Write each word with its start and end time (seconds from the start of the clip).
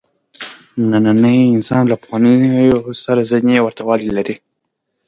نننی 0.91 1.35
انسان 1.55 1.83
له 1.91 1.95
پخوانیو 2.01 2.79
سره 3.03 3.21
ځینې 3.31 3.53
ورته 3.61 3.81
والي 3.85 4.09
لري. 4.17 4.35